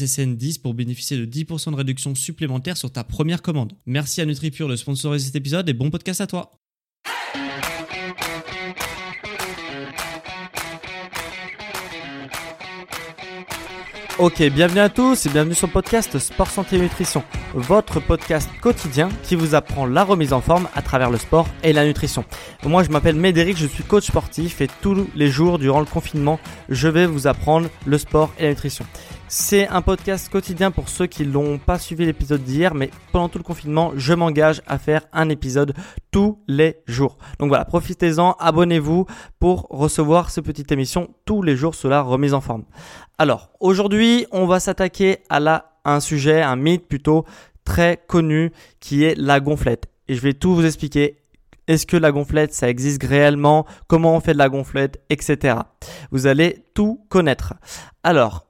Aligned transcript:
SSN10 0.00 0.60
pour 0.60 0.74
bénéficier 0.74 1.16
de 1.16 1.26
10% 1.26 1.72
de 1.72 1.76
réduction 1.76 2.14
supplémentaire 2.14 2.76
sur 2.76 2.90
ta 2.90 3.04
première 3.04 3.42
commande. 3.42 3.72
Merci 3.86 4.20
à 4.20 4.26
NutriPure 4.26 4.68
de 4.68 4.76
sponsoriser 4.76 5.26
cet 5.26 5.36
épisode 5.36 5.68
et 5.68 5.74
bon 5.74 5.90
podcast 5.90 6.20
à 6.20 6.26
toi. 6.26 6.52
Ok, 14.20 14.42
bienvenue 14.52 14.80
à 14.80 14.90
tous 14.90 15.24
et 15.24 15.30
bienvenue 15.30 15.54
sur 15.54 15.66
le 15.68 15.72
podcast 15.72 16.18
Sport 16.18 16.50
Santé 16.50 16.76
et 16.76 16.78
Nutrition, 16.78 17.22
votre 17.54 18.00
podcast 18.00 18.50
quotidien 18.60 19.08
qui 19.22 19.34
vous 19.34 19.54
apprend 19.54 19.86
la 19.86 20.04
remise 20.04 20.34
en 20.34 20.42
forme 20.42 20.68
à 20.74 20.82
travers 20.82 21.08
le 21.08 21.16
sport 21.16 21.48
et 21.62 21.72
la 21.72 21.86
nutrition. 21.86 22.26
Moi 22.66 22.82
je 22.82 22.90
m'appelle 22.90 23.16
Médéric, 23.16 23.56
je 23.56 23.66
suis 23.66 23.82
coach 23.82 24.08
sportif 24.08 24.60
et 24.60 24.68
tous 24.82 25.08
les 25.14 25.28
jours 25.28 25.58
durant 25.58 25.80
le 25.80 25.86
confinement, 25.86 26.38
je 26.68 26.88
vais 26.88 27.06
vous 27.06 27.28
apprendre 27.28 27.70
le 27.86 27.96
sport 27.96 28.30
et 28.38 28.42
la 28.42 28.50
nutrition. 28.50 28.84
C'est 29.32 29.68
un 29.68 29.80
podcast 29.80 30.28
quotidien 30.28 30.72
pour 30.72 30.88
ceux 30.88 31.06
qui 31.06 31.24
l'ont 31.24 31.58
pas 31.58 31.78
suivi 31.78 32.04
l'épisode 32.04 32.42
d'hier, 32.42 32.74
mais 32.74 32.90
pendant 33.12 33.28
tout 33.28 33.38
le 33.38 33.44
confinement, 33.44 33.92
je 33.94 34.12
m'engage 34.12 34.60
à 34.66 34.76
faire 34.76 35.02
un 35.12 35.28
épisode 35.28 35.72
tous 36.10 36.40
les 36.48 36.78
jours. 36.88 37.16
Donc 37.38 37.48
voilà, 37.48 37.64
profitez-en, 37.64 38.32
abonnez-vous 38.40 39.06
pour 39.38 39.68
recevoir 39.70 40.30
cette 40.30 40.46
petite 40.46 40.72
émission 40.72 41.14
tous 41.26 41.42
les 41.42 41.54
jours 41.54 41.76
sur 41.76 41.88
la 41.88 42.02
remise 42.02 42.34
en 42.34 42.40
forme. 42.40 42.64
Alors, 43.18 43.52
aujourd'hui, 43.60 44.26
on 44.32 44.46
va 44.46 44.58
s'attaquer 44.58 45.18
à, 45.28 45.64
un 45.84 46.00
sujet, 46.00 46.42
un 46.42 46.56
mythe 46.56 46.88
plutôt 46.88 47.24
très 47.64 48.02
connu 48.08 48.50
qui 48.80 49.04
est 49.04 49.14
la 49.16 49.38
gonflette. 49.38 49.86
Et 50.08 50.16
je 50.16 50.22
vais 50.22 50.34
tout 50.34 50.56
vous 50.56 50.66
expliquer 50.66 51.18
est-ce 51.68 51.86
que 51.86 51.96
la 51.96 52.10
gonflette, 52.10 52.52
ça 52.52 52.68
existe 52.68 53.04
réellement? 53.04 53.64
Comment 53.86 54.16
on 54.16 54.20
fait 54.20 54.32
de 54.32 54.38
la 54.38 54.48
gonflette 54.48 55.00
Etc. 55.08 55.54
Vous 56.10 56.26
allez 56.26 56.64
tout 56.74 57.06
connaître. 57.08 57.54
Alors, 58.02 58.49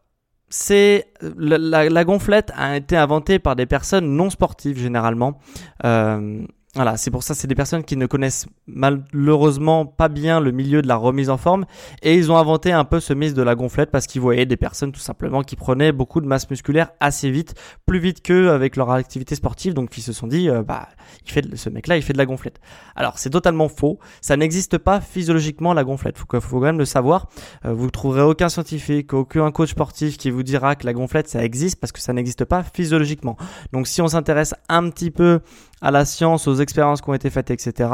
c'est 0.51 1.07
la, 1.39 2.05
gonflette 2.05 2.53
a 2.57 2.77
été 2.77 2.97
inventée 2.97 3.39
par 3.39 3.57
des 3.57 3.67
personnes 3.67 4.17
non 4.17 4.31
sportives 4.31 4.79
généralement. 4.79 5.39
Euh, 5.85 6.45
voilà, 6.77 6.97
c'est 6.97 7.11
pour 7.11 7.25
ça, 7.25 7.35
c'est 7.35 7.49
des 7.49 7.57
personnes 7.57 7.83
qui 7.83 7.97
ne 7.97 8.07
connaissent 8.07 8.47
malheureusement 8.69 9.87
pas 9.87 10.09
bien 10.09 10.39
le 10.39 10.53
milieu 10.53 10.83
de 10.83 10.87
la 10.87 10.95
remise 10.95 11.29
en 11.29 11.37
forme 11.37 11.67
et 12.01 12.15
ils 12.15 12.31
ont 12.31 12.37
inventé 12.37 12.71
un 12.71 12.85
peu 12.85 13.01
ce 13.01 13.13
mythe 13.13 13.35
de 13.35 13.43
la 13.43 13.57
gonflette 13.57 13.91
parce 13.91 14.07
qu'ils 14.07 14.21
voyaient 14.21 14.47
des 14.47 14.57
personnes 14.57 14.93
tout 14.93 15.01
simplement 15.01 15.43
qui 15.43 15.57
prenaient 15.57 15.91
beaucoup 15.91 16.21
de 16.21 16.29
masse 16.29 16.49
musculaire 16.49 16.93
assez 17.01 17.29
vite, 17.29 17.57
plus 17.87 17.99
vite 17.99 18.23
qu'eux 18.23 18.53
avec 18.53 18.77
leur 18.77 18.93
activité 18.93 19.35
sportive, 19.35 19.75
donc 19.75 19.99
ils 19.99 20.03
se 20.03 20.13
sont 20.13 20.29
dit, 20.29 20.49
euh, 20.49 20.63
bah, 20.63 20.89
il 21.27 21.33
fait 21.33 21.45
ce 21.57 21.71
mec-là, 21.71 21.97
il 21.97 22.03
fait 22.03 22.13
de 22.13 22.19
la 22.19 22.27
gonflette. 22.27 22.61
Alors 22.95 23.19
c'est 23.19 23.31
totalement 23.31 23.69
faux, 23.69 23.99
ça 24.21 24.37
n'existe 24.37 24.79
pas 24.79 25.01
physiologiquement 25.01 25.75
la 25.75 25.83
gonflette, 25.83 26.19
faut, 26.19 26.41
faut 26.41 26.61
quand 26.61 26.67
même 26.67 26.79
le 26.79 26.85
savoir. 26.85 27.31
Euh, 27.65 27.73
vous 27.73 27.87
ne 27.87 27.91
trouverez 27.91 28.23
aucun 28.23 28.49
scientifique, 28.49 29.13
aucun 29.13 29.51
coach 29.51 29.71
sportif 29.71 30.17
qui 30.17 30.31
vous 30.31 30.45
dira 30.45 30.77
que 30.77 30.87
la 30.87 30.93
gonflette 30.93 31.27
ça 31.27 31.45
existe 31.45 31.81
parce 31.81 31.91
que 31.91 31.99
ça 31.99 32.13
n'existe 32.13 32.45
pas 32.45 32.63
physiologiquement. 32.63 33.37
Donc 33.73 33.89
si 33.89 34.01
on 34.03 34.07
s'intéresse 34.07 34.55
un 34.69 34.89
petit 34.89 35.11
peu 35.11 35.41
à 35.83 35.91
la 35.91 36.05
science, 36.05 36.47
aux 36.47 36.60
expériences 36.61 37.01
qui 37.01 37.11
ont 37.11 37.15
été 37.15 37.31
faites, 37.31 37.51
etc., 37.51 37.91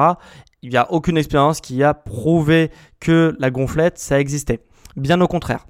il 0.62 0.70
n'y 0.70 0.76
a 0.76 0.90
aucune 0.92 1.16
expérience 1.16 1.60
qui 1.60 1.82
a 1.82 1.94
prouvé 1.94 2.70
que 3.00 3.36
la 3.38 3.50
gonflette, 3.50 3.98
ça 3.98 4.18
existait. 4.18 4.60
Bien 4.96 5.20
au 5.20 5.28
contraire. 5.28 5.66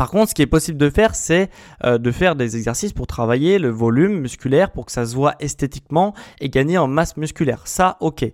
Par 0.00 0.10
contre, 0.10 0.30
ce 0.30 0.34
qui 0.34 0.40
est 0.40 0.46
possible 0.46 0.78
de 0.78 0.88
faire, 0.88 1.14
c'est 1.14 1.50
euh, 1.84 1.98
de 1.98 2.10
faire 2.10 2.34
des 2.34 2.56
exercices 2.56 2.94
pour 2.94 3.06
travailler 3.06 3.58
le 3.58 3.68
volume 3.68 4.20
musculaire 4.20 4.70
pour 4.70 4.86
que 4.86 4.92
ça 4.92 5.04
se 5.04 5.14
voit 5.14 5.34
esthétiquement 5.40 6.14
et 6.40 6.48
gagner 6.48 6.78
en 6.78 6.88
masse 6.88 7.18
musculaire. 7.18 7.60
Ça, 7.66 7.98
ok. 8.00 8.24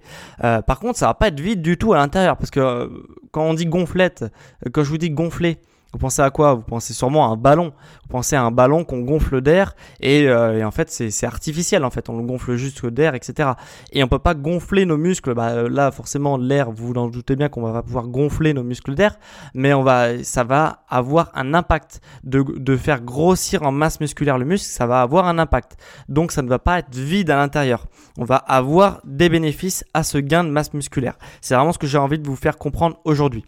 Euh, 0.45 0.63
par 0.63 0.79
contre, 0.79 0.97
ça 0.97 1.07
va 1.09 1.15
pas 1.15 1.27
être 1.27 1.41
vide 1.41 1.63
du 1.63 1.77
tout 1.77 1.93
à 1.93 1.97
l'intérieur 1.97 2.37
parce 2.37 2.53
que 2.53 2.61
euh, 2.61 2.89
quand 3.33 3.43
on 3.43 3.53
dit 3.53 3.67
gonflette, 3.67 4.25
quand 4.73 4.85
je 4.85 4.91
vous 4.91 4.99
dis 4.99 5.11
gonfler, 5.11 5.59
vous 5.97 6.01
pensez 6.01 6.21
à 6.21 6.29
quoi? 6.29 6.53
Vous 6.53 6.61
pensez 6.61 6.93
sûrement 6.93 7.25
à 7.25 7.29
un 7.33 7.39
ballon. 7.39 7.73
Vous 8.03 8.09
pensez 8.11 8.37
à 8.37 8.43
un 8.43 8.51
ballon 8.51 8.85
qu'on 8.85 9.01
gonfle 9.01 9.41
d'air 9.41 9.75
et, 9.99 10.29
euh, 10.29 10.63
en 10.63 10.71
fait 10.71 10.91
c'est 10.91 11.25
artificiel 11.25 11.87
en 11.87 11.91
fait. 11.91 12.11
On 12.11 12.19
le 12.19 12.23
gonfle 12.23 12.55
juste 12.57 12.85
d'air, 12.85 13.15
etc. 13.15 13.53
Et 13.93 14.05
on 14.05 14.07
peut 14.07 14.19
pas 14.19 14.35
gonfler 14.35 14.85
nos 14.85 14.99
muscles. 14.99 15.33
Bah, 15.33 15.53
euh, 15.53 15.71
là 15.71 15.91
forcément 15.91 16.37
l'air, 16.37 16.71
vous 16.71 16.89
vous 16.89 16.93
en 17.01 17.09
doutez 17.09 17.35
bien 17.35 17.49
qu'on 17.49 17.63
va 17.63 17.83
pouvoir 17.83 18.09
gonfler 18.09 18.53
nos 18.53 18.63
muscles 18.63 18.95
d'air, 18.95 19.19
mais 19.55 19.73
on 19.73 19.83
va, 19.83 20.23
ça 20.23 20.45
va 20.45 20.85
avoir 20.91 21.31
un 21.33 21.55
impact 21.55 22.03
de 22.25 22.77
faire 22.77 23.01
grossir 23.01 23.63
en 23.63 23.73
masse 23.73 23.99
musculaire 23.99 24.37
le 24.37 24.45
muscle. 24.45 24.69
Ça 24.69 24.87
va 24.87 25.01
avoir 25.01 25.27
un 25.27 25.39
impact. 25.39 25.79
Donc 26.11 26.31
ça 26.31 26.43
ne 26.43 26.49
va 26.51 26.59
pas 26.59 26.81
être 26.81 26.95
vide 26.95 27.31
à 27.31 27.37
l'intérieur. 27.37 27.87
On 28.19 28.25
va 28.25 28.37
avoir 28.37 29.01
des 29.07 29.31
bénéfices 29.31 29.83
à 29.95 30.03
ce 30.03 30.19
gain 30.19 30.45
de 30.45 30.51
masse 30.51 30.75
musculaire. 30.75 31.15
C'est 31.41 31.55
vraiment 31.55 31.73
ce 31.73 31.79
que 31.79 31.87
j'ai 31.87 31.97
envie 31.97 32.19
de 32.19 32.27
vous 32.27 32.37
faire 32.37 32.59
comprendre 32.59 32.99
aujourd'hui. 33.07 33.47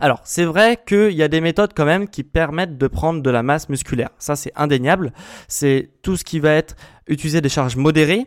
Alors, 0.00 0.20
c'est 0.24 0.44
vrai 0.44 0.78
qu'il 0.86 1.12
y 1.12 1.22
a 1.22 1.28
des 1.28 1.40
méthodes 1.40 1.72
quand 1.74 1.84
même 1.84 2.08
qui 2.08 2.22
permettent 2.24 2.78
de 2.78 2.86
prendre 2.86 3.22
de 3.22 3.30
la 3.30 3.42
masse 3.42 3.68
musculaire. 3.68 4.10
Ça, 4.18 4.36
c'est 4.36 4.52
indéniable. 4.56 5.12
C'est 5.48 5.90
tout 6.02 6.16
ce 6.16 6.24
qui 6.24 6.40
va 6.40 6.52
être 6.52 6.76
utiliser 7.08 7.40
des 7.40 7.48
charges 7.48 7.76
modérées. 7.76 8.26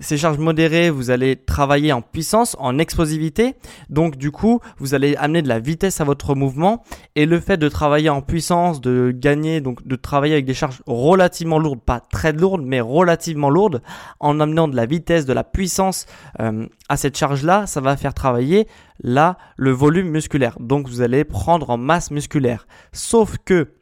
Ces 0.00 0.16
charges 0.16 0.38
modérées, 0.38 0.90
vous 0.90 1.10
allez 1.10 1.34
travailler 1.34 1.92
en 1.92 2.02
puissance, 2.02 2.56
en 2.60 2.78
explosivité. 2.78 3.56
Donc 3.90 4.16
du 4.16 4.30
coup, 4.30 4.60
vous 4.78 4.94
allez 4.94 5.16
amener 5.16 5.42
de 5.42 5.48
la 5.48 5.58
vitesse 5.58 6.00
à 6.00 6.04
votre 6.04 6.36
mouvement. 6.36 6.84
Et 7.16 7.26
le 7.26 7.40
fait 7.40 7.56
de 7.56 7.68
travailler 7.68 8.08
en 8.08 8.22
puissance, 8.22 8.80
de 8.80 9.12
gagner, 9.12 9.60
donc 9.60 9.86
de 9.86 9.96
travailler 9.96 10.34
avec 10.34 10.44
des 10.44 10.54
charges 10.54 10.82
relativement 10.86 11.58
lourdes, 11.58 11.80
pas 11.80 11.98
très 12.00 12.32
lourdes, 12.32 12.62
mais 12.62 12.80
relativement 12.80 13.50
lourdes, 13.50 13.82
en 14.20 14.38
amenant 14.38 14.68
de 14.68 14.76
la 14.76 14.86
vitesse, 14.86 15.26
de 15.26 15.32
la 15.32 15.42
puissance 15.42 16.06
euh, 16.38 16.66
à 16.88 16.96
cette 16.96 17.18
charge-là, 17.18 17.66
ça 17.66 17.80
va 17.80 17.96
faire 17.96 18.14
travailler 18.14 18.68
là 19.00 19.36
le 19.56 19.72
volume 19.72 20.10
musculaire. 20.10 20.56
Donc 20.60 20.88
vous 20.88 21.00
allez 21.00 21.24
prendre 21.24 21.70
en 21.70 21.76
masse 21.76 22.12
musculaire. 22.12 22.68
Sauf 22.92 23.36
que 23.44 23.72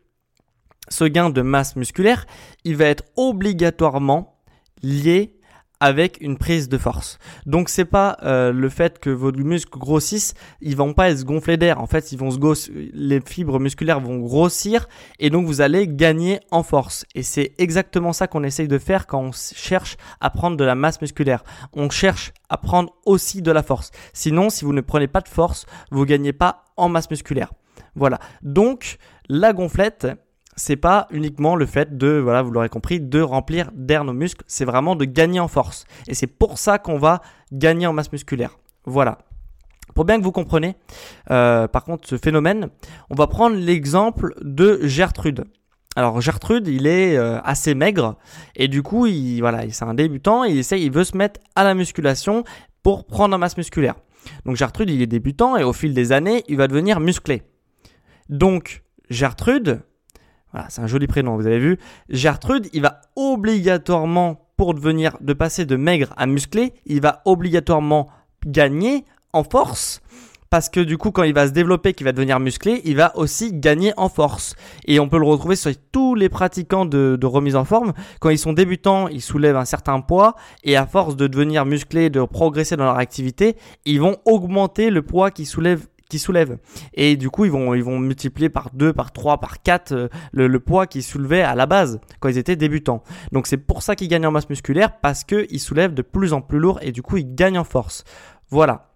ce 0.89 1.05
gain 1.05 1.29
de 1.31 1.43
masse 1.43 1.77
musculaire, 1.77 2.27
il 2.65 2.77
va 2.77 2.87
être 2.87 3.05
obligatoirement 3.17 4.39
lié 4.83 5.36
avec 5.81 6.19
une 6.20 6.38
prise 6.38 6.69
de 6.69 6.78
force. 6.78 7.19
Donc 7.44 7.69
c'est 7.69 7.84
pas 7.84 8.16
euh, 8.22 8.53
le 8.53 8.69
fait 8.69 8.98
que 8.98 9.10
vos 9.10 9.32
muscles 9.32 9.78
grossissent, 9.78 10.34
ils 10.60 10.76
vont 10.76 10.94
pas 10.94 11.10
être 11.10 11.25
gonflés 11.25 11.56
d'air. 11.56 11.81
En 11.81 11.87
fait, 11.87 12.12
ils 12.12 12.19
vont 12.19 12.31
se 12.31 12.70
les 12.70 13.20
fibres 13.20 13.59
musculaires 13.59 14.00
vont 14.00 14.19
grossir 14.19 14.88
et 15.19 15.31
donc 15.31 15.47
vous 15.47 15.60
allez 15.60 15.88
gagner 15.88 16.41
en 16.50 16.62
force. 16.62 17.04
Et 17.14 17.22
c'est 17.22 17.53
exactement 17.58 18.12
ça 18.12 18.26
qu'on 18.26 18.44
essaye 18.44 18.69
de 18.69 18.78
faire 18.78 19.06
quand 19.06 19.20
on 19.20 19.32
cherche 19.32 19.96
à 20.20 20.31
prendre 20.31 20.56
de 20.56 20.64
la 20.64 20.75
masse 20.75 21.00
musculaire. 21.00 21.43
On 21.73 21.90
cherche 21.90 22.32
à 22.49 22.56
prendre 22.56 22.94
aussi 23.05 23.43
de 23.43 23.50
la 23.50 23.62
force. 23.62 23.90
Sinon, 24.12 24.50
si 24.50 24.64
vous 24.64 24.72
ne 24.72 24.81
prenez 24.81 25.08
pas 25.08 25.20
de 25.20 25.29
force, 25.29 25.67
vous 25.90 26.05
gagnez 26.05 26.32
pas 26.32 26.64
en 26.76 26.88
masse 26.88 27.11
musculaire. 27.11 27.52
Voilà. 27.94 28.19
Donc 28.43 28.99
la 29.29 29.52
gonflette, 29.52 30.06
c'est 30.56 30.76
pas 30.76 31.06
uniquement 31.11 31.55
le 31.55 31.67
fait 31.67 31.97
de, 31.97 32.19
voilà, 32.19 32.43
vous 32.43 32.50
l'aurez 32.50 32.69
compris, 32.69 32.99
de 33.00 33.20
remplir 33.20 33.70
d'air 33.75 34.05
nos 34.05 34.14
muscles, 34.14 34.44
c'est 34.47 34.64
vraiment 34.64 34.97
de 34.97 35.05
gagner 35.05 35.38
en 35.38 35.49
force. 35.49 35.85
Et 36.08 36.14
c'est 36.14 36.26
pour 36.26 36.58
ça 36.58 36.79
qu'on 36.79 36.99
va 36.99 37.20
gagner 37.53 37.87
en 37.87 37.93
masse 37.93 38.11
musculaire. 38.11 38.58
Voilà. 38.87 39.19
Pour 39.94 40.05
bien 40.05 40.19
que 40.19 40.25
vous 40.25 40.32
compreniez, 40.32 40.75
euh, 41.31 41.69
par 41.69 41.85
contre, 41.85 42.08
ce 42.08 42.17
phénomène, 42.17 42.69
on 43.11 43.14
va 43.14 43.26
prendre 43.26 43.56
l'exemple 43.56 44.35
de 44.41 44.81
Gertrude. 44.82 45.44
Alors 45.94 46.20
Gertrude, 46.20 46.69
il 46.69 46.87
est 46.87 47.17
euh, 47.17 47.41
assez 47.43 47.75
maigre 47.75 48.17
et 48.55 48.69
du 48.69 48.82
coup, 48.82 49.06
il, 49.06 49.41
voilà, 49.41 49.62
c'est 49.70 49.85
un 49.85 49.94
débutant, 49.94 50.44
il 50.44 50.58
essaye, 50.58 50.85
il 50.85 50.93
veut 50.93 51.05
se 51.05 51.17
mettre 51.17 51.41
à 51.55 51.64
la 51.64 51.75
musculation 51.75 52.44
pour 52.82 53.06
prendre 53.06 53.35
en 53.35 53.38
masse 53.38 53.56
musculaire. 53.56 53.94
Donc 54.44 54.56
Gertrude, 54.56 54.91
il 54.91 55.00
est 55.00 55.06
débutant 55.06 55.56
et 55.56 55.64
au 55.64 55.73
fil 55.73 55.94
des 55.94 56.12
années, 56.12 56.44
il 56.49 56.56
va 56.56 56.69
devenir 56.69 57.00
musclé. 57.00 57.43
Donc 58.29 58.82
Gertrude, 59.08 59.81
Voilà, 60.52 60.69
c'est 60.70 60.81
un 60.81 60.87
joli 60.87 61.06
prénom, 61.06 61.37
vous 61.37 61.46
avez 61.46 61.58
vu. 61.58 61.78
Gertrude, 62.08 62.69
il 62.72 62.82
va 62.82 63.00
obligatoirement, 63.16 64.48
pour 64.56 64.75
devenir, 64.75 65.16
de 65.20 65.32
passer 65.32 65.66
de 65.66 65.76
maigre 65.76 66.14
à 66.16 66.26
musclé, 66.26 66.72
il 66.87 67.00
va 67.00 67.22
obligatoirement 67.25 68.08
gagner 68.46 69.04
en 69.32 69.44
force 69.44 70.00
parce 70.50 70.69
que 70.69 70.81
du 70.81 70.96
coup, 70.96 71.10
quand 71.10 71.25
il 71.25 71.34
va 71.34 71.46
se 71.46 71.52
développer, 71.52 71.93
qu'il 71.93 72.04
va 72.04 72.12
devenir 72.12 72.40
musclé, 72.40 72.81
il 72.84 72.96
va 72.96 73.16
aussi 73.16 73.52
gagner 73.52 73.93
en 73.96 74.08
force. 74.08 74.54
Et 74.87 75.00
on 75.00 75.08
peut 75.08 75.19
le 75.19 75.26
retrouver 75.26 75.56
sur 75.56 75.72
tous 75.93 76.14
les 76.14 76.28
pratiquants 76.28 76.87
de, 76.87 77.19
remise 77.26 77.56
en 77.56 77.64
forme. 77.64 77.93
Quand 78.20 78.31
ils 78.31 78.38
sont 78.38 78.52
débutants, 78.52 79.08
ils 79.08 79.22
soulèvent 79.22 79.56
un 79.56 79.64
certain 79.64 80.00
poids, 80.00 80.37
et 80.62 80.76
à 80.76 80.87
force 80.87 81.16
de 81.16 81.26
devenir 81.26 81.66
musclés, 81.66 82.10
de 82.10 82.22
progresser 82.25 82.76
dans 82.76 82.84
leur 82.84 82.98
activité, 82.98 83.56
ils 83.84 84.00
vont 84.00 84.16
augmenter 84.25 84.90
le 84.90 85.02
poids 85.02 85.31
qu'ils 85.31 85.46
soulèvent 85.46 85.87
qui 86.08 86.19
soulèvent. 86.19 86.58
Et 86.94 87.17
du 87.17 87.31
coup, 87.31 87.44
ils 87.44 87.50
vont, 87.50 87.75
ils 87.75 87.82
vont 87.85 87.99
multiplier 87.99 88.49
par 88.49 88.70
2, 88.73 88.93
par 88.93 89.12
3, 89.12 89.38
par 89.38 89.62
4 89.62 89.93
euh, 89.93 90.08
le, 90.32 90.61
poids 90.61 90.87
qu'ils 90.87 91.03
soulevaient 91.03 91.43
à 91.43 91.55
la 91.55 91.67
base 91.67 92.00
quand 92.20 92.29
ils 92.29 92.38
étaient 92.38 92.56
débutants. 92.56 93.03
Donc 93.32 93.47
c'est 93.47 93.56
pour 93.56 93.82
ça 93.82 93.97
qu'ils 93.97 94.08
gagnent 94.08 94.26
en 94.26 94.31
masse 94.31 94.49
musculaire 94.49 94.99
parce 95.00 95.25
qu'ils 95.25 95.61
soulèvent 95.61 95.94
de 95.94 96.03
plus 96.03 96.32
en 96.32 96.41
plus 96.41 96.58
lourd 96.58 96.79
et 96.82 96.93
du 96.93 97.03
coup 97.03 97.17
ils 97.17 97.35
gagnent 97.35 97.58
en 97.58 97.64
force. 97.64 98.05
Voilà. 98.50 98.93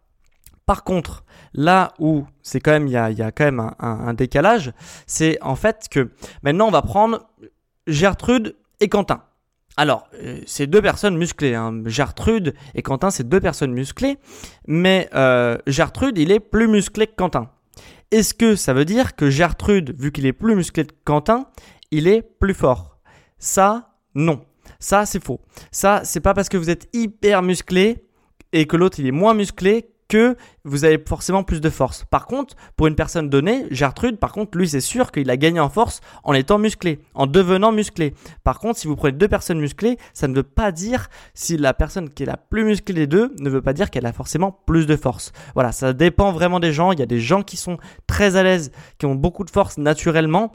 Par 0.66 0.84
contre, 0.84 1.24
là 1.52 1.92
où 1.98 2.24
c'est 2.42 2.60
quand 2.60 2.70
même, 2.70 2.86
il 2.86 2.92
y 2.92 2.96
a, 2.96 3.32
quand 3.32 3.44
même 3.44 3.72
un, 3.80 4.14
décalage, 4.14 4.72
c'est 5.06 5.36
en 5.42 5.56
fait 5.56 5.88
que 5.90 6.10
maintenant 6.44 6.68
on 6.68 6.70
va 6.70 6.82
prendre 6.82 7.26
Gertrude 7.88 8.56
et 8.78 8.88
Quentin. 8.88 9.24
Alors, 9.76 10.08
euh, 10.14 10.40
c'est 10.46 10.66
deux 10.66 10.82
personnes 10.82 11.16
musclées. 11.16 11.54
Hein. 11.54 11.82
Gertrude 11.86 12.54
et 12.74 12.82
Quentin, 12.82 13.10
c'est 13.10 13.28
deux 13.28 13.40
personnes 13.40 13.72
musclées. 13.72 14.18
Mais 14.66 15.08
euh, 15.14 15.56
Gertrude, 15.66 16.18
il 16.18 16.32
est 16.32 16.40
plus 16.40 16.68
musclé 16.68 17.06
que 17.06 17.14
Quentin. 17.16 17.50
Est-ce 18.10 18.34
que 18.34 18.56
ça 18.56 18.74
veut 18.74 18.84
dire 18.84 19.14
que 19.14 19.30
Gertrude, 19.30 19.94
vu 19.98 20.12
qu'il 20.12 20.26
est 20.26 20.32
plus 20.32 20.56
musclé 20.56 20.84
que 20.84 20.92
Quentin, 21.04 21.46
il 21.90 22.08
est 22.08 22.22
plus 22.22 22.54
fort? 22.54 22.98
Ça, 23.38 23.94
non. 24.14 24.44
Ça, 24.80 25.06
c'est 25.06 25.22
faux. 25.22 25.40
Ça, 25.70 26.02
c'est 26.04 26.20
pas 26.20 26.34
parce 26.34 26.48
que 26.48 26.56
vous 26.56 26.70
êtes 26.70 26.88
hyper 26.92 27.42
musclé 27.42 28.04
et 28.52 28.66
que 28.66 28.76
l'autre 28.76 28.98
il 28.98 29.06
est 29.06 29.12
moins 29.12 29.34
musclé 29.34 29.90
que 30.10 30.36
vous 30.64 30.84
avez 30.84 31.02
forcément 31.06 31.44
plus 31.44 31.60
de 31.60 31.70
force. 31.70 32.04
Par 32.10 32.26
contre, 32.26 32.56
pour 32.76 32.88
une 32.88 32.96
personne 32.96 33.30
donnée, 33.30 33.66
Gertrude, 33.70 34.18
par 34.18 34.32
contre, 34.32 34.58
lui, 34.58 34.68
c'est 34.68 34.80
sûr 34.80 35.12
qu'il 35.12 35.30
a 35.30 35.36
gagné 35.36 35.60
en 35.60 35.70
force 35.70 36.00
en 36.24 36.34
étant 36.34 36.58
musclé, 36.58 37.00
en 37.14 37.28
devenant 37.28 37.70
musclé. 37.70 38.12
Par 38.42 38.58
contre, 38.58 38.78
si 38.78 38.88
vous 38.88 38.96
prenez 38.96 39.16
deux 39.16 39.28
personnes 39.28 39.60
musclées, 39.60 39.98
ça 40.12 40.26
ne 40.26 40.34
veut 40.34 40.42
pas 40.42 40.72
dire 40.72 41.08
si 41.32 41.56
la 41.56 41.72
personne 41.72 42.10
qui 42.10 42.24
est 42.24 42.26
la 42.26 42.36
plus 42.36 42.64
musclée 42.64 42.94
des 42.94 43.06
deux 43.06 43.32
ne 43.38 43.48
veut 43.48 43.62
pas 43.62 43.72
dire 43.72 43.88
qu'elle 43.88 44.04
a 44.04 44.12
forcément 44.12 44.50
plus 44.66 44.86
de 44.86 44.96
force. 44.96 45.32
Voilà, 45.54 45.70
ça 45.70 45.92
dépend 45.92 46.32
vraiment 46.32 46.58
des 46.58 46.72
gens. 46.72 46.90
Il 46.90 46.98
y 46.98 47.02
a 47.02 47.06
des 47.06 47.20
gens 47.20 47.42
qui 47.42 47.56
sont 47.56 47.78
très 48.08 48.34
à 48.34 48.42
l'aise, 48.42 48.72
qui 48.98 49.06
ont 49.06 49.14
beaucoup 49.14 49.44
de 49.44 49.50
force 49.50 49.78
naturellement 49.78 50.52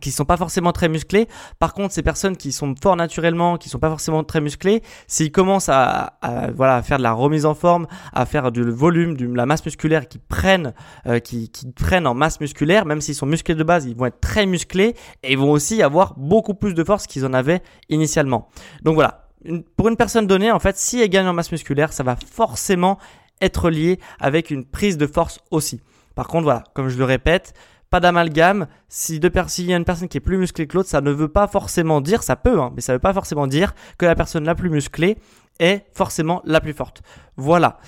qui 0.00 0.10
sont 0.10 0.24
pas 0.24 0.36
forcément 0.36 0.72
très 0.72 0.88
musclés. 0.88 1.28
Par 1.58 1.74
contre, 1.74 1.94
ces 1.94 2.02
personnes 2.02 2.36
qui 2.36 2.52
sont 2.52 2.74
forts 2.80 2.96
naturellement, 2.96 3.56
qui 3.56 3.68
sont 3.68 3.78
pas 3.78 3.90
forcément 3.90 4.24
très 4.24 4.40
musclés, 4.40 4.82
s'ils 5.06 5.32
commencent 5.32 5.68
à, 5.68 6.18
voilà 6.54 6.76
à 6.76 6.82
faire 6.82 6.98
de 6.98 7.02
la 7.02 7.12
remise 7.12 7.46
en 7.46 7.54
forme, 7.54 7.86
à 8.12 8.26
faire 8.26 8.52
du 8.52 8.62
volume, 8.70 9.16
de 9.16 9.26
la 9.32 9.46
masse 9.46 9.64
musculaire, 9.64 10.08
qui 10.08 10.18
prennent, 10.18 10.74
euh, 11.06 11.18
qui, 11.18 11.50
qui 11.50 11.70
prennent 11.70 12.06
en 12.06 12.14
masse 12.14 12.40
musculaire, 12.40 12.86
même 12.86 13.00
s'ils 13.00 13.14
sont 13.14 13.26
musclés 13.26 13.54
de 13.54 13.64
base, 13.64 13.86
ils 13.86 13.96
vont 13.96 14.06
être 14.06 14.20
très 14.20 14.46
musclés 14.46 14.94
et 15.22 15.32
ils 15.32 15.38
vont 15.38 15.50
aussi 15.50 15.82
avoir 15.82 16.14
beaucoup 16.16 16.54
plus 16.54 16.74
de 16.74 16.84
force 16.84 17.06
qu'ils 17.06 17.26
en 17.26 17.32
avaient 17.32 17.62
initialement. 17.88 18.48
Donc 18.82 18.94
voilà, 18.94 19.28
pour 19.76 19.88
une 19.88 19.96
personne 19.96 20.26
donnée, 20.26 20.50
en 20.50 20.58
fait, 20.58 20.76
si 20.76 21.00
elle 21.00 21.08
gagne 21.08 21.26
en 21.26 21.32
masse 21.32 21.52
musculaire, 21.52 21.92
ça 21.92 22.02
va 22.02 22.16
forcément 22.16 22.98
être 23.40 23.70
lié 23.70 23.98
avec 24.20 24.50
une 24.50 24.64
prise 24.64 24.96
de 24.96 25.06
force 25.06 25.40
aussi. 25.50 25.80
Par 26.14 26.28
contre, 26.28 26.44
voilà, 26.44 26.64
comme 26.74 26.88
je 26.88 26.98
le 26.98 27.04
répète, 27.04 27.54
pas 27.92 28.00
d'amalgame. 28.00 28.66
Si 28.88 29.20
deux 29.20 29.30
s'il 29.46 29.66
y 29.66 29.74
a 29.74 29.76
une 29.76 29.84
personne 29.84 30.08
qui 30.08 30.16
est 30.16 30.20
plus 30.20 30.38
musclée 30.38 30.66
que 30.66 30.76
l'autre, 30.76 30.88
ça 30.88 31.02
ne 31.02 31.10
veut 31.12 31.28
pas 31.28 31.46
forcément 31.46 32.00
dire, 32.00 32.22
ça 32.22 32.36
peut, 32.36 32.58
hein, 32.58 32.72
mais 32.74 32.80
ça 32.80 32.92
ne 32.92 32.96
veut 32.96 33.00
pas 33.00 33.12
forcément 33.12 33.46
dire 33.46 33.74
que 33.98 34.06
la 34.06 34.16
personne 34.16 34.44
la 34.44 34.54
plus 34.54 34.70
musclée 34.70 35.18
est 35.60 35.84
forcément 35.94 36.40
la 36.46 36.60
plus 36.60 36.72
forte. 36.72 37.02
Voilà. 37.36 37.78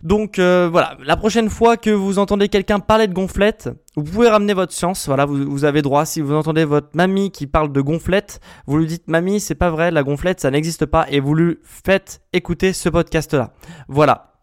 Donc 0.00 0.38
euh, 0.38 0.68
voilà, 0.70 0.96
la 1.04 1.16
prochaine 1.16 1.50
fois 1.50 1.76
que 1.76 1.90
vous 1.90 2.20
entendez 2.20 2.48
quelqu'un 2.48 2.78
parler 2.78 3.08
de 3.08 3.12
gonflette, 3.12 3.68
vous 3.96 4.04
pouvez 4.04 4.28
ramener 4.28 4.54
votre 4.54 4.72
science. 4.72 5.08
Voilà, 5.08 5.24
vous, 5.24 5.50
vous, 5.50 5.64
avez 5.64 5.82
droit. 5.82 6.06
Si 6.06 6.20
vous 6.20 6.34
entendez 6.34 6.64
votre 6.64 6.90
mamie 6.94 7.32
qui 7.32 7.48
parle 7.48 7.72
de 7.72 7.80
gonflette, 7.80 8.38
vous 8.68 8.78
lui 8.78 8.86
dites 8.86 9.08
mamie, 9.08 9.40
c'est 9.40 9.56
pas 9.56 9.70
vrai, 9.70 9.90
la 9.90 10.04
gonflette, 10.04 10.38
ça 10.38 10.52
n'existe 10.52 10.86
pas, 10.86 11.06
et 11.10 11.18
vous 11.18 11.34
lui 11.34 11.58
faites 11.64 12.20
écouter 12.32 12.72
ce 12.72 12.88
podcast-là. 12.88 13.52
Voilà. 13.88 14.37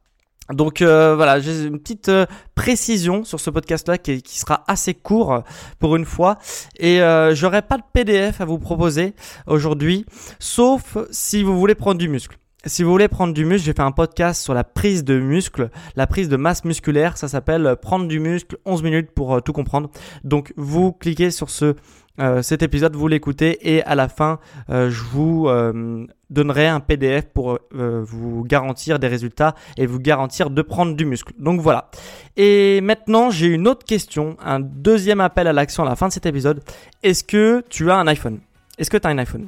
Donc 0.54 0.82
euh, 0.82 1.16
voilà, 1.16 1.40
j'ai 1.40 1.66
une 1.66 1.80
petite 1.80 2.10
euh, 2.10 2.26
précision 2.54 3.24
sur 3.24 3.40
ce 3.40 3.50
podcast-là 3.50 3.98
qui, 3.98 4.22
sera 4.26 4.64
assez 4.68 4.94
court 4.94 5.34
euh, 5.34 5.40
pour 5.80 5.96
une 5.96 6.06
fois. 6.06 6.38
Et 6.78 7.02
euh, 7.02 7.34
j'aurai 7.34 7.62
pas 7.62 7.78
de 7.78 7.84
PDF 7.94 8.42
à 8.42 8.46
vous 8.46 8.60
proposer 8.60 9.16
aujourd'hui, 9.48 10.06
sauf 10.40 10.98
si 11.10 11.42
vous 11.42 11.60
voulez 11.60 11.76
prendre 11.76 11.98
du 11.98 12.10
muscle. 12.10 12.38
Si 12.68 12.82
vous 12.82 12.90
voulez 12.90 13.08
prendre 13.08 13.34
du 13.34 13.46
muscle, 13.46 13.66
j'ai 13.66 13.74
fait 13.74 13.82
un 13.82 13.92
podcast 13.92 14.42
sur 14.42 14.56
la 14.56 14.64
prise 14.64 15.04
de 15.04 15.20
muscle, 15.20 15.70
la 15.96 16.08
prise 16.08 16.30
de 16.30 16.36
masse 16.36 16.66
musculaire. 16.66 17.16
Ça 17.16 17.28
s'appelle 17.28 17.76
Prendre 17.80 18.08
du 18.08 18.20
muscle, 18.20 18.58
11 18.66 18.82
minutes 18.82 19.12
pour 19.12 19.42
tout 19.44 19.54
comprendre. 19.54 19.92
Donc 20.24 20.52
vous 20.58 20.92
cliquez 20.92 21.30
sur 21.30 21.52
ce 21.52 21.76
euh, 22.20 22.42
cet 22.42 22.64
épisode, 22.64 22.96
vous 22.96 23.08
l'écoutez 23.08 23.76
et 23.76 23.84
à 23.84 23.96
la 23.96 24.08
fin, 24.08 24.40
euh, 24.70 24.90
je 24.90 25.04
vous 25.04 25.48
euh, 25.48 26.06
donnerai 26.30 26.68
un 26.68 26.80
PDF 26.80 27.26
pour 27.34 27.60
vous 27.72 28.44
garantir 28.44 29.00
des 29.00 29.08
résultats 29.08 29.56
et 29.78 29.86
vous 29.86 30.00
garantir 30.00 30.50
de 30.50 30.62
prendre 30.62 30.96
du 30.96 31.06
muscle. 31.06 31.34
Donc 31.38 31.62
voilà. 31.62 31.90
Et 32.38 32.82
maintenant, 32.82 33.30
j'ai 33.30 33.48
une 33.48 33.68
autre 33.68 33.86
question, 33.86 34.38
un 34.44 34.60
deuxième 34.60 35.22
appel 35.22 35.48
à 35.48 35.54
l'action 35.54 35.84
à 35.84 35.90
la 35.90 35.96
fin 35.96 36.08
de 36.08 36.14
cet 36.14 36.26
épisode. 36.26 36.62
Est-ce 37.04 37.24
que 37.24 37.64
tu 37.70 37.92
as 37.92 37.96
un 37.96 38.08
iPhone? 38.08 38.40
Est-ce 38.78 38.90
que 38.90 38.98
tu 38.98 39.08
as 39.08 39.12
un 39.12 39.18
iPhone? 39.18 39.48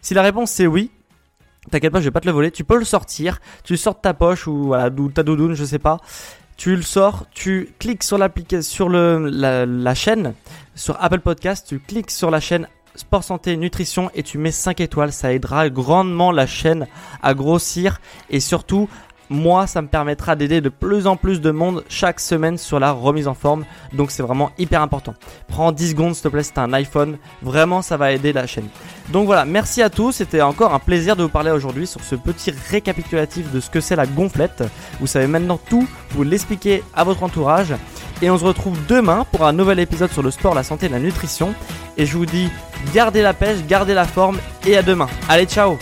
Si 0.00 0.14
la 0.14 0.22
réponse 0.22 0.50
c'est 0.50 0.66
oui, 0.66 0.90
T'inquiète 1.70 1.92
pas, 1.92 2.00
je 2.00 2.04
vais 2.04 2.10
pas 2.10 2.20
te 2.20 2.26
le 2.26 2.32
voler. 2.32 2.50
Tu 2.50 2.64
peux 2.64 2.78
le 2.78 2.84
sortir. 2.84 3.40
Tu 3.64 3.76
sors 3.76 3.94
de 3.94 4.00
ta 4.00 4.14
poche 4.14 4.46
ou 4.46 4.66
voilà, 4.66 4.90
ta 5.12 5.22
doudoune, 5.22 5.54
je 5.54 5.64
sais 5.64 5.78
pas. 5.78 5.98
Tu 6.56 6.74
le 6.74 6.82
sors, 6.82 7.26
tu 7.32 7.70
cliques 7.78 8.02
sur 8.02 8.18
sur 8.62 8.88
la, 8.88 9.66
la, 9.66 9.94
chaîne, 9.94 10.32
sur 10.74 10.96
Apple 11.02 11.20
Podcast, 11.20 11.66
tu 11.68 11.78
cliques 11.80 12.10
sur 12.10 12.30
la 12.30 12.40
chaîne 12.40 12.66
Sport 12.96 13.24
Santé 13.24 13.56
Nutrition 13.56 14.10
et 14.14 14.22
tu 14.22 14.38
mets 14.38 14.50
5 14.50 14.80
étoiles. 14.80 15.12
Ça 15.12 15.32
aidera 15.32 15.68
grandement 15.70 16.32
la 16.32 16.46
chaîne 16.46 16.86
à 17.22 17.34
grossir 17.34 18.00
et 18.30 18.40
surtout 18.40 18.88
moi, 19.28 19.66
ça 19.66 19.82
me 19.82 19.88
permettra 19.88 20.36
d'aider 20.36 20.60
de 20.60 20.68
plus 20.68 21.06
en 21.06 21.16
plus 21.16 21.40
de 21.40 21.50
monde 21.50 21.82
chaque 21.88 22.20
semaine 22.20 22.58
sur 22.58 22.78
la 22.78 22.92
remise 22.92 23.26
en 23.26 23.34
forme. 23.34 23.64
Donc 23.92 24.10
c'est 24.10 24.22
vraiment 24.22 24.52
hyper 24.56 24.82
important. 24.82 25.14
Prends 25.48 25.72
10 25.72 25.90
secondes 25.90 26.14
s'il 26.14 26.22
te 26.22 26.28
plaît, 26.28 26.44
c'est 26.44 26.58
un 26.58 26.72
iPhone. 26.72 27.18
Vraiment, 27.42 27.82
ça 27.82 27.96
va 27.96 28.12
aider 28.12 28.32
la 28.32 28.46
chaîne. 28.46 28.68
Donc 29.10 29.26
voilà, 29.26 29.44
merci 29.44 29.82
à 29.82 29.90
tous. 29.90 30.12
C'était 30.12 30.42
encore 30.42 30.74
un 30.74 30.78
plaisir 30.78 31.16
de 31.16 31.24
vous 31.24 31.28
parler 31.28 31.50
aujourd'hui 31.50 31.86
sur 31.86 32.02
ce 32.02 32.14
petit 32.14 32.52
récapitulatif 32.70 33.50
de 33.50 33.58
ce 33.58 33.68
que 33.68 33.80
c'est 33.80 33.96
la 33.96 34.06
gonflette. 34.06 34.62
Vous 35.00 35.08
savez 35.08 35.26
maintenant 35.26 35.58
tout, 35.58 35.88
vous 36.10 36.22
l'expliquez 36.22 36.84
à 36.94 37.02
votre 37.02 37.24
entourage. 37.24 37.74
Et 38.22 38.30
on 38.30 38.38
se 38.38 38.44
retrouve 38.44 38.78
demain 38.86 39.26
pour 39.30 39.44
un 39.44 39.52
nouvel 39.52 39.78
épisode 39.80 40.10
sur 40.10 40.22
le 40.22 40.30
sport, 40.30 40.54
la 40.54 40.62
santé 40.62 40.86
et 40.86 40.88
la 40.88 41.00
nutrition. 41.00 41.52
Et 41.96 42.06
je 42.06 42.16
vous 42.16 42.26
dis, 42.26 42.50
gardez 42.94 43.22
la 43.22 43.34
pêche, 43.34 43.58
gardez 43.66 43.94
la 43.94 44.04
forme 44.04 44.38
et 44.66 44.76
à 44.76 44.82
demain. 44.82 45.08
Allez, 45.28 45.46
ciao 45.46 45.78